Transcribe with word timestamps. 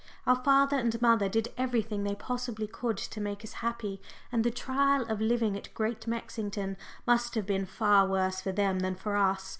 Our 0.25 0.37
father 0.43 0.79
and 0.79 0.99
mother 0.99 1.29
did 1.29 1.49
everything 1.59 2.03
they 2.03 2.15
possibly 2.15 2.65
could 2.65 2.97
to 2.97 3.21
make 3.21 3.43
us 3.43 3.53
happy, 3.61 4.01
and 4.31 4.43
the 4.43 4.49
trial 4.49 5.03
of 5.03 5.21
living 5.21 5.55
at 5.55 5.71
Great 5.75 6.07
Mexington 6.07 6.75
must 7.05 7.35
have 7.35 7.45
been 7.45 7.67
far 7.67 8.07
worse 8.07 8.41
for 8.41 8.51
them 8.51 8.79
than 8.79 8.95
for 8.95 9.15
us. 9.15 9.49